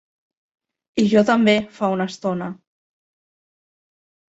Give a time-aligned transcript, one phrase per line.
[1.03, 2.49] I jo també, fa una estona.